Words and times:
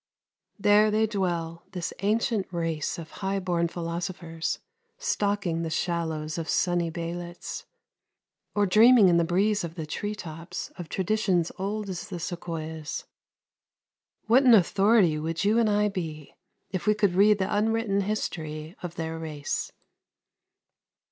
There 0.57 0.89
they 0.89 1.05
dwell, 1.05 1.63
this 1.73 1.93
ancient 1.99 2.51
race 2.51 2.97
of 2.97 3.11
high 3.21 3.37
born 3.39 3.67
philosophers, 3.67 4.57
stalking 4.97 5.61
the 5.61 5.69
shallows 5.69 6.39
of 6.39 6.49
sunny 6.49 6.89
baylets, 6.89 7.67
or 8.55 8.65
dreaming 8.65 9.09
in 9.09 9.17
the 9.17 9.23
breeze 9.23 9.63
of 9.63 9.75
the 9.75 9.85
tree 9.85 10.15
tops 10.15 10.71
of 10.75 10.89
traditions 10.89 11.51
old 11.59 11.87
as 11.87 12.09
the 12.09 12.19
sequoias. 12.19 13.05
What 14.25 14.41
an 14.41 14.55
authority 14.55 15.19
would 15.19 15.43
you 15.45 15.59
and 15.59 15.69
I 15.69 15.87
be 15.87 16.33
if 16.71 16.87
we 16.87 16.95
could 16.95 17.13
read 17.13 17.37
the 17.37 17.55
unwritten 17.55 18.01
history 18.01 18.75
of 18.81 18.95
their 18.95 19.19
race! 19.19 19.71